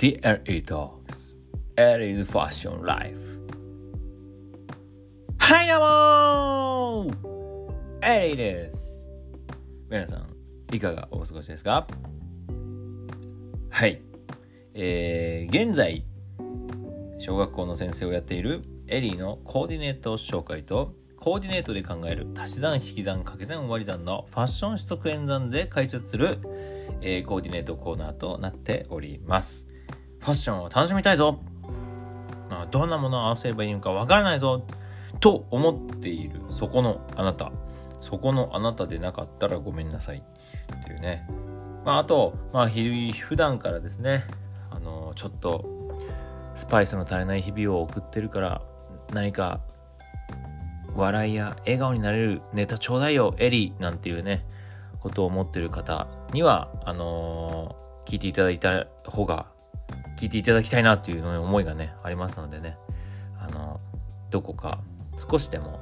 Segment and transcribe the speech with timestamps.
[0.00, 1.36] The LA Talks
[1.76, 3.14] LA Fashion Life.
[5.38, 5.80] はいどう
[7.04, 9.04] もー LA です
[9.90, 11.86] 皆さんいかがお過ごしですか？
[13.68, 14.00] はい。
[14.72, 16.02] えー、現在
[17.18, 26.38] 小学校の先生をやっているエリーのコーディネート紹介とコーディネートで考える足し算引き算掛け算割り算のファッション指則演算で解説する、
[27.02, 29.69] えー、コーディネートコーナーとなっております。
[30.20, 31.40] ファッションを楽しみたいぞ、
[32.48, 34.64] まあ、どんなものを合わせればいいのかわからないぞ
[35.18, 37.52] と思っているそこのあなた。
[38.00, 40.22] そこのあなたでなかったらごめんなさい。
[40.80, 41.28] っていうね。
[41.84, 44.24] まあ、あと、まあ、普段からですね、
[44.70, 45.64] あの、ちょっと、
[46.54, 48.62] スパイスの足りない日々を送ってるから、
[49.12, 49.60] 何か
[50.94, 54.46] 笑いや笑顔になれるネタちょうだいよ、エリーなんていうね、
[55.00, 59.46] ことを思ってる方には、あのー、聞いていただいた方が、
[60.16, 62.76] 聞いていただきたいなっていう思いがね、ありますのでね、
[63.38, 63.80] あの、
[64.30, 64.80] どこか
[65.30, 65.80] 少しでも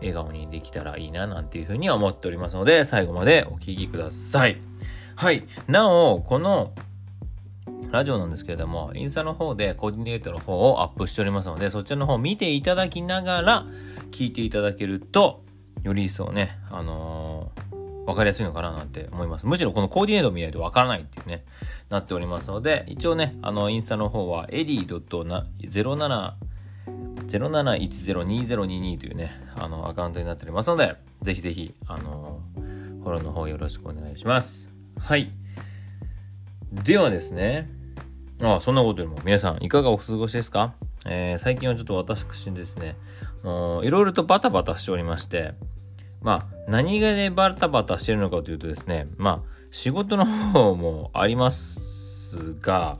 [0.00, 4.60] 笑顔にできたらいいななんていうふうには思っておりますので、最後までお聴きください。
[5.16, 5.44] はい。
[5.66, 6.72] なお、この
[7.90, 13.66] ラジオなんですけれども、インスタの方でコーディネートの方をアップしておりますので、そちらの方を見ていただきながら、
[14.10, 15.42] 聞いていただけると、
[15.82, 17.67] より一層ね、あのー、
[18.08, 19.46] わかりやすいのかななんて思います。
[19.46, 21.44] むしろこのコーディネート見ないとわからないっていうね、
[21.90, 26.32] なっておりますので、一応ね、あの、インスタの方は、エリー .07
[27.26, 34.70] 07102022というね、あの、アカウントになっておりますので、ぜひぜひ、あの、フォローの方よろしくお願いします。
[34.98, 35.30] はい。
[36.72, 37.68] ではですね、
[38.40, 40.72] ああ、そんなことよりも皆さんいかがお過ごしですか？
[41.04, 42.96] えー、最近はちょっと私ですね、
[43.42, 45.54] いろいろとバタバタしておりまして、
[46.20, 52.98] まあ、何がでバタバタしてるのかというとですね、まあ、仕事の方もありますが、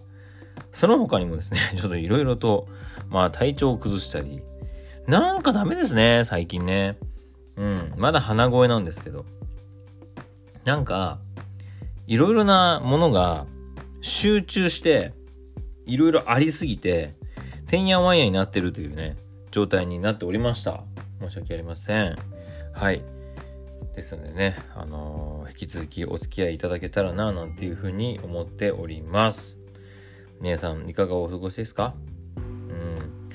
[0.72, 2.68] その他にもですね、 ちょっといろいろと、
[3.08, 4.42] まあ、体調を崩したり、
[5.06, 6.98] なんかダメですね、最近ね。
[7.56, 9.24] うん、まだ鼻声なんですけど。
[10.64, 11.18] なんか、
[12.06, 13.46] いろいろなものが
[14.00, 15.12] 集中して、
[15.86, 17.14] いろいろありすぎて、
[17.66, 19.16] てんやわんやになってるというね、
[19.50, 20.84] 状態になっておりました。
[21.20, 22.16] 申し訳ありません。
[22.72, 23.02] はい。
[23.98, 29.58] ですのでね、あのー、引き続きお付き合いいただけたらな、なんていうふうに思っております。
[30.40, 31.96] 皆さん、いかがお過ごしですか？
[32.36, 33.28] うん。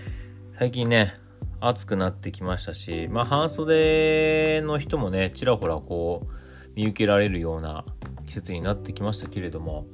[0.53, 1.15] 最近ね、
[1.59, 6.27] 暑くなってきましたし、まあ、半袖の人もね、ちらほらこう、
[6.75, 7.83] 見受けられるような
[8.25, 9.85] 季節になってきましたけれども、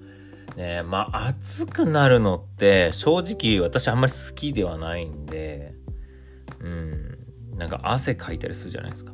[0.55, 5.73] ねまあ暑くなるのって正直私あんまり好きではないんで、
[6.59, 7.17] うん、
[7.57, 9.13] なんか汗かいたりするじゃないですか。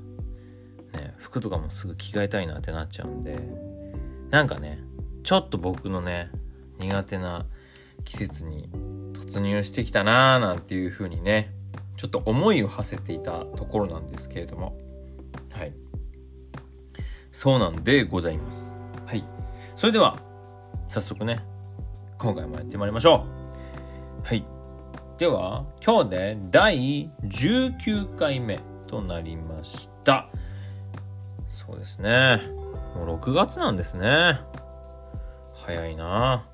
[1.35, 3.37] 服とかもすぐ着替えたいなってなっちゃうんで、
[4.29, 4.79] なんかね、
[5.23, 6.29] ちょっと僕のね、
[6.79, 7.45] 苦手な
[8.05, 8.69] 季節に
[9.13, 11.51] 突入してきたなーなんていう風にね、
[11.97, 14.77] ちょっと思いを馳せていたところなんですけれども、
[15.51, 15.73] はい。
[17.31, 18.73] そうなんでございます。
[19.05, 19.23] はい。
[19.75, 20.17] それでは、
[20.87, 21.39] 早速ね、
[22.17, 23.25] 今回もやってまいりましょ
[24.23, 24.27] う。
[24.27, 24.45] はい。
[25.17, 30.29] では、今日で第19回目となりました。
[31.65, 32.41] そうですね。
[32.95, 34.39] もう6月なんですね。
[35.53, 36.45] 早いな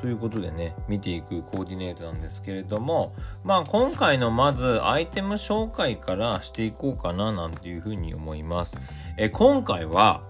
[0.00, 8.78] ということでね、見ていくコーディネートなんですけれども、まあ今回のまずアイテム紹介からしていこうかななんていうふうに思います。
[9.16, 10.22] え今回は、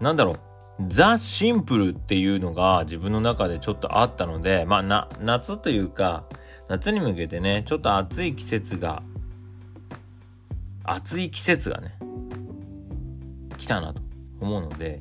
[0.00, 0.40] なんだろう、
[0.88, 6.24] ザ・シンプルっていうのが自分の中でちょっとあったので、まあな、夏というか、
[6.68, 9.02] 夏に向けてね、ちょっと暑い季節が、
[10.84, 11.96] 暑い季節がね、
[13.62, 14.02] 来たなと
[14.40, 15.00] 思うので、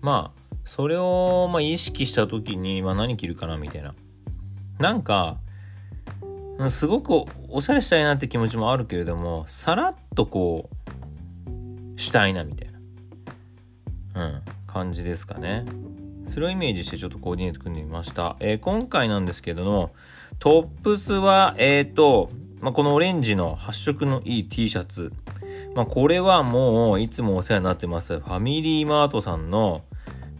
[0.00, 3.94] まあ、それを、まあ、意識した時に、まあ、何着るかなみたいな。
[4.78, 5.38] なんか、
[6.68, 10.68] すごくおしゃれしたいなって気持ちもあるけれども、さらっとこ
[11.96, 12.72] う、したいなみたい
[14.14, 14.24] な。
[14.24, 14.42] うん。
[14.66, 15.64] 感じですかね。
[16.26, 18.36] それをイメージしてちょっとコーディネート組んでみました。
[18.40, 19.94] えー、今回なんですけども、
[20.38, 25.12] トップスは、えっ、ー、と、まあ、このオレンジの発色のいい T シャツ。
[25.74, 28.18] まあ、これはもういつもお世話になってます。
[28.20, 29.84] ファミリーマートさんの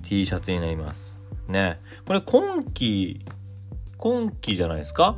[0.03, 1.21] T シャツになります。
[1.47, 1.81] ね。
[2.07, 3.25] これ今季、
[3.97, 5.17] 今季じゃないですか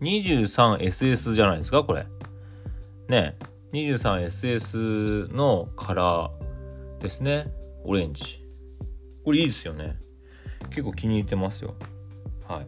[0.00, 1.84] ?2023SS じゃないですか？
[1.84, 2.06] これ。
[3.08, 3.36] ね。
[3.72, 7.52] 23SS のカラーですね。
[7.84, 8.46] オレンジ。
[9.24, 9.96] これいいですよね。
[10.70, 11.74] 結構気に入ってますよ。
[12.46, 12.66] はい。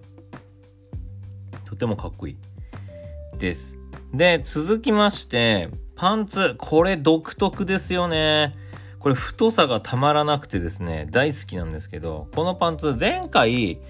[1.64, 2.36] とてもかっこいい。
[3.38, 3.78] です。
[4.14, 6.54] で、続きまして、パンツ。
[6.56, 8.54] これ独特ですよね。
[9.00, 13.80] これ太さがたまらなくてですね、大好きなんですけど、このパンツ前回、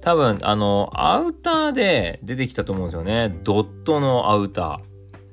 [0.00, 3.36] 多分、あの、アウターで出てきたと思うんですよね。
[3.42, 4.80] ドットのアウタ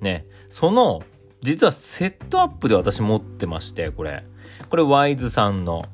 [0.01, 0.03] ー。
[0.03, 0.25] ね。
[0.49, 1.03] その、
[1.43, 4.25] 実はセットアップで私持ってまして、これ。
[4.69, 5.85] これワイズさんの、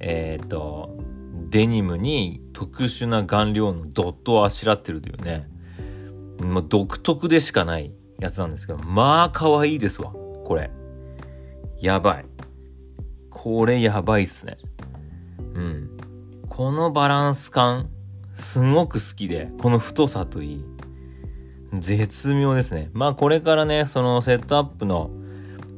[0.00, 0.98] えっ、ー、と、
[1.48, 5.49] デニムに特殊な顔料のドットをあしらってるというね。
[6.40, 10.12] もう独特でしかないやつなんですけど、まあ可愛いですわ。
[10.44, 10.70] これ。
[11.80, 12.26] やばい。
[13.30, 14.58] これやばいっすね。
[15.54, 15.96] うん。
[16.48, 17.88] このバランス感、
[18.34, 20.64] すごく好きで、この太さといい。
[21.78, 22.90] 絶妙ですね。
[22.92, 25.10] まあこれからね、そのセットアップの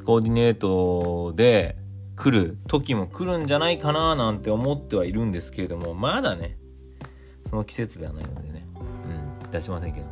[0.05, 1.76] コーディネートで
[2.17, 6.56] 来る時も来るんじゃないかななんて思ってはいるんですけれども、まだね、
[7.44, 8.67] その季節ではないのでね、
[9.44, 10.06] うん、出しませんけど。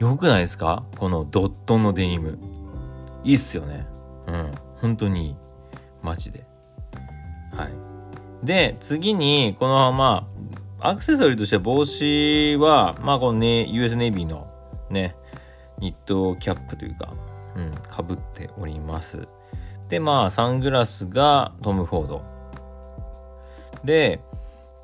[0.00, 0.84] よくないですか？
[0.98, 2.38] このドットのデニム。
[3.22, 3.86] いいっすよね。
[4.26, 4.50] うん。
[4.76, 5.36] 本当にいい。
[6.02, 6.46] マジで。
[7.52, 7.72] はい。
[8.46, 10.28] で、次に、この、ま
[10.80, 14.46] あ、アクセサリーとして帽子は、まあ、このね、US ネイビーの
[14.90, 15.16] ね、
[15.78, 17.14] ニットキャップというか、
[17.56, 19.28] うん、かぶっております。
[19.88, 22.22] で、まあ、サングラスがトム・フォード。
[23.84, 24.20] で、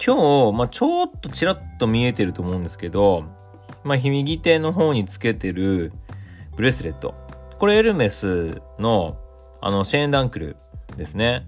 [0.03, 3.25] 今日、まあ、ちょっとちらっと見えてると思うんですけど、
[3.85, 5.93] まあ、右手の方につけてる
[6.57, 7.15] ブレスレット。
[7.59, 9.19] これエルメスの、
[9.61, 10.57] あの、シェーン・ダンクル
[10.97, 11.47] ですね。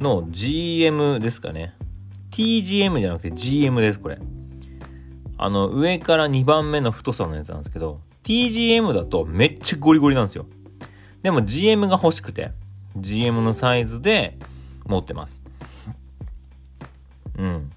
[0.00, 1.74] の GM ですかね。
[2.30, 4.18] TGM じゃなくて GM です、これ。
[5.38, 10.46] あの、上から2番目の太さのやつなんですけど、TGM だとめっちゃゴリゴリなんですよ。
[11.22, 12.52] でも GM が欲しくて、
[12.96, 14.38] GM のサイズで
[14.86, 15.42] 持ってます。
[17.36, 17.71] うん。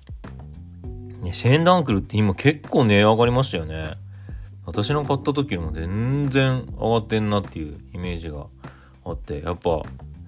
[1.26, 3.96] ね、シェーンダンクルって今結構値上がりましたよね。
[4.66, 8.46] 私の買った時よりも全然上がってんなっていうイメージが
[9.04, 9.82] あって、やっぱ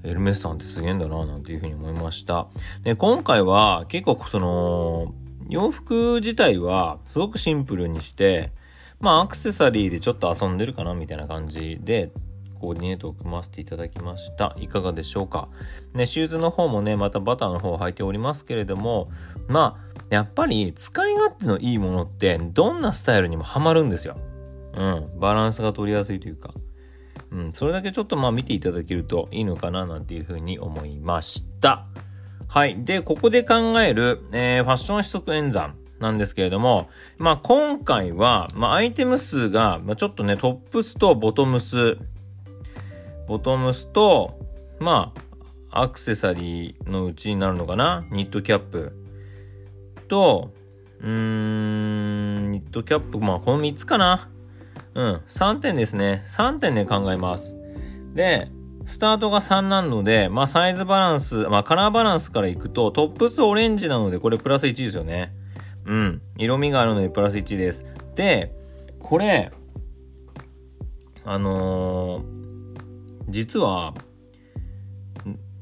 [0.04, 2.48] エルメスさんってすげえんだななんていうふうに思いました。
[2.82, 5.14] で、今回は結構その、
[5.50, 8.52] 洋服自体はすごくシンプルにして、
[9.00, 12.12] まあアクセサリーでちょっと遊んでるかなみたいな感じで
[12.60, 14.56] コーディネートを組ませていただきました。
[14.58, 15.48] いかがでしょうか。
[15.94, 19.10] ね、シューズの方もね、またバターの方を履いておりますけれども、
[19.48, 24.18] まあ、やっぱり使い勝手のいいものってどんなスタイルにもハマるんですよ。
[24.74, 25.20] うん。
[25.20, 26.54] バランスが取りやすいというか。
[27.32, 27.54] うん。
[27.54, 31.88] それだけちょっとまあ見ていただけるといいのかななんていうふうに思いました。
[32.48, 32.86] はい。
[32.86, 41.98] で、ここで考える、えー、ファッション指則演算なんですけれども、まあ今回は、まあアイテム数が、まあ、ちょっとね、トップスとボトムス、
[43.28, 44.40] ボトムスと、
[44.80, 45.12] ま
[45.70, 48.06] あ、アクセサリーのうちになるのかな？
[48.12, 48.94] ニットキャップ、
[50.08, 50.54] と、
[51.02, 54.30] うーん、ニットキャップ、まあこの3つかな。
[54.96, 56.24] うん、3点ですね。
[56.26, 57.58] 3点で考えます。
[58.14, 58.50] で、
[58.86, 65.34] スタートが3なので、まあサイズバランス、まあカラーバランスからいくと、トップスオレンジなので、これプラス1ですよね。
[65.86, 66.22] うん。
[66.38, 67.86] 色味があるのでプラス1です。
[68.16, 68.54] で、
[69.00, 69.52] これ、
[71.26, 72.24] あのー、
[73.30, 73.94] 実は、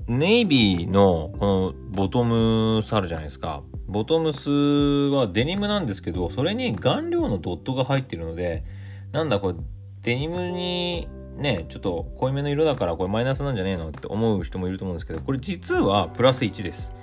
[0.07, 3.63] ネイビーのこのボトムスあるじゃないですか。
[3.87, 8.63] ボトムスはデニムなんですけど、それに顔料のドットが入ってるので、
[9.11, 9.55] なんだこれ、
[10.01, 16.95] デニムにね、ちょっと濃いめの色だからこれマイナスなんじゃねえのって思う人もいると思うんですけど、これ実はプラス1です。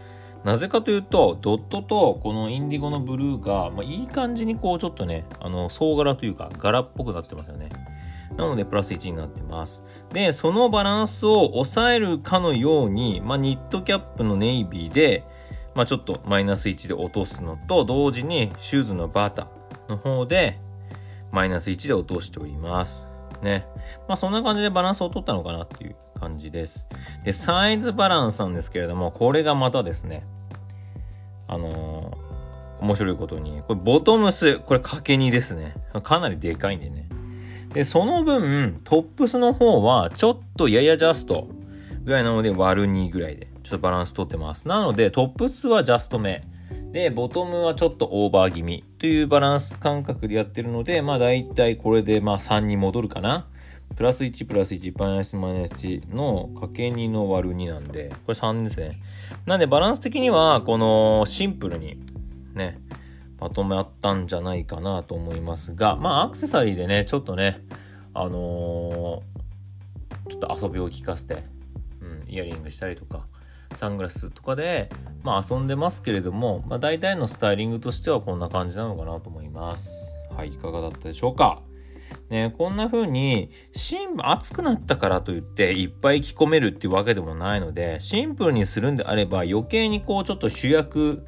[0.44, 7.68] なぜかというと、ドットとこのインディゴのブルーが、まあ、いい感じにこうちょっとね、あの、総柄というか柄っぽくなってますよね。
[8.36, 9.84] なので、プラス1になってます。
[10.12, 15.24] で、そのバランスを抑えるかのように、まあ、ニットキャップのネイビーで、
[15.74, 19.48] まあちょっとマイナス1で落とすのと同時にシューズのバータ
[19.88, 20.58] の方で
[21.30, 23.10] マイナス1で落としております。
[23.42, 23.66] ね。
[24.08, 26.86] まあそんな感じでバランスを取ったのかなっていう感じです。
[27.24, 30.24] で、サイズバランスなんですけれども、これがまたですね、
[31.48, 35.74] あのー、面白いことに、これボトムス、これ掛け2ですね。
[36.02, 37.08] かなりでかいんでね。
[37.72, 41.48] で、その分、トップスの方は、ちょっとややジャスト
[42.04, 43.48] ぐらいなので割る2ぐらいで。
[43.62, 44.68] ちょっとバランスとってます。
[44.68, 46.44] なので、トップスはジャスト目。
[46.92, 53.48] で、ボトムはちょっとオーバー気味というバランス感覚でやってるので、まあ大体これでまあ3に戻るかな。
[53.96, 59.00] プラス1プラス1マイナスマイナス1のかけ2の割る2なんで、これ3ですね。
[59.46, 61.98] なんでバランス的にはこのシンプルに
[62.54, 62.78] ね、
[63.40, 67.64] まとめあったんじゃないかなと思いますが、まあアクセサリーでね、ちょっとね、
[68.14, 71.44] あのー、ちょっと遊びを聞かせて、
[72.00, 73.26] うん、イヤリングしたりとか、
[73.76, 74.90] サングラスとかで、
[75.22, 80.14] まあ遊んでますけれども、まあ大体のスタイリングとしてはこんな感じなのかなと思います。
[80.36, 81.62] はい、いかがだったでしょうか？
[82.28, 91.26] ね、こんな風に、シン暑くなったからといっていっぱい着込めるっていうわけでもないので、シンプルにするんであれば余計にこうちょっと主役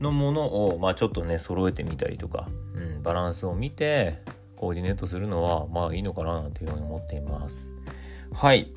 [0.00, 4.22] のものを、まあちょっとね、揃えてみたりとか、うん、バランスを見て、
[4.56, 7.74] コーディネートするのは、まあいいのかななんていうふうに思っています。
[8.32, 8.72] はい。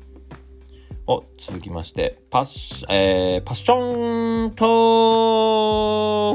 [1.04, 4.64] お、続きまして、パッシ、えー、パッショント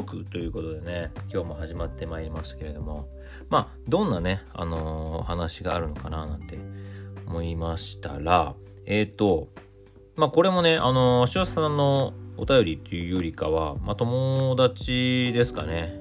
[0.01, 3.07] ークということでね、今日も始まってまいりましたけれども、
[3.49, 6.59] まあ、どんなね、あのー、話があるのかななんて
[7.27, 8.55] 思いましたら、
[8.85, 9.47] えっ、ー、と、
[10.17, 15.97] まあ、これもね、あのー、塩さんのお便りっていうよりかは、まあ、友達ですかね。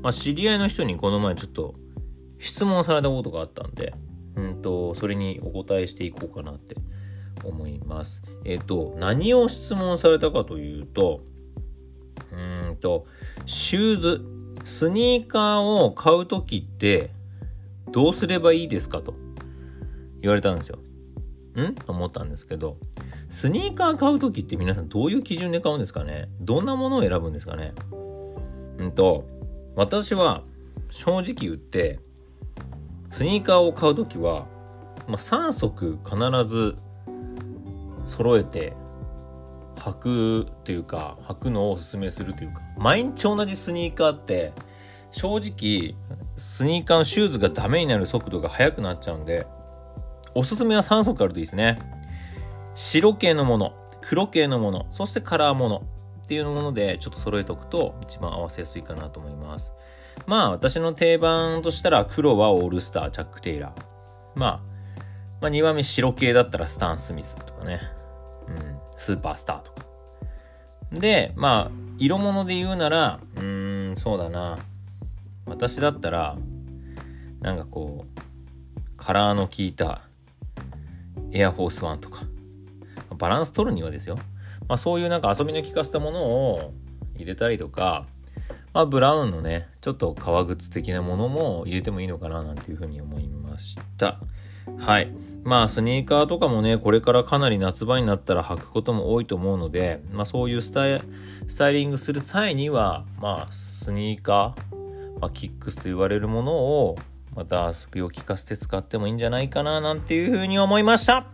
[0.00, 1.74] まあ、知り合いの人にこの前ちょっと
[2.38, 3.92] 質問されたことがあったんで、
[4.34, 6.74] うんと、それにお答えしていこうかなって
[7.44, 8.22] 思います。
[8.44, 11.22] えっ、と、何を質問されたかというと、
[12.32, 13.06] うんと、
[13.46, 14.24] シューズ、
[14.64, 17.10] スニーカーを買うときって
[17.90, 19.14] どうすればいいですかと
[20.20, 20.78] 言われたんですよ。
[21.56, 21.74] ん？
[21.74, 22.76] と思ったんですけど、
[23.28, 26.28] スニーカー買うときって皆さんどういう基準で買うんですかね？
[26.40, 27.72] どんなものを選ぶんですかね？
[28.78, 29.26] うんと、
[29.74, 30.42] 私は
[30.90, 32.00] 正直言って、
[33.10, 34.46] スニーカーを買うときは、
[35.06, 36.16] まあ、3足必
[36.46, 36.76] ず
[38.08, 38.74] 揃えて
[39.76, 44.52] 履くというか、履くのをおすすめするというか、毎日同じスニーカーって、
[45.10, 45.94] 正直、
[46.36, 49.46] スニーカーのシューズがダメになる速度が速くなっちゃうんで、
[50.34, 51.78] おすすめは3足あるといいですね。
[52.74, 53.72] 白系のもの、
[54.02, 55.82] 黒系のもの、そしてカラーもの
[56.24, 59.74] っていうものでちょっと揃えておくと一番合わせやすいかなと思います。
[60.26, 63.82] まあ私の定番としたら黒はオールスター、チャック・テイラー。
[64.34, 64.60] まあ、
[65.40, 67.80] まあ2番目白系だったらスタン・スミスとかね。
[68.98, 69.86] スーパースターとか。
[70.92, 74.58] で、まあ、色物で言うなら、うーん、そうだな。
[75.46, 76.36] 私だったら、
[77.40, 78.20] なんかこう、
[78.96, 80.02] カラーの効いた
[81.32, 82.22] エアフォースワンとか、
[83.16, 84.16] バランス取るにはですよ。
[84.68, 86.72] まあそういうなんか遊びの効かせたものを
[87.16, 88.06] 入れたりとか、
[88.72, 94.20] まあブラウンのね、ちょっと革靴的なものも入れてもいいのかななんていうふうに思いました。
[94.78, 95.12] はい。
[95.44, 101.00] まあスニーカーとかもね、これからかなり夏場になったら履くことも多いと思うので、まあそういうスタイ
[101.46, 106.96] スタイリングする際には、まあスニーカー、まあ、キックスと言われるものを
[107.34, 111.26] また遊びを効かせて使ってもいいんじゃないかななんていうふうに思いました。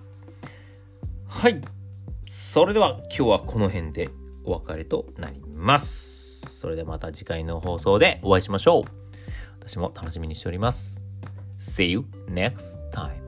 [1.29, 1.61] はい。
[2.29, 4.11] それでは今日はこの辺で
[4.45, 6.59] お別れとなります。
[6.61, 8.83] それではまた次回の放送でお会いしましょう。
[9.61, 11.01] 私も楽しみにしております。
[11.59, 13.24] See you next time.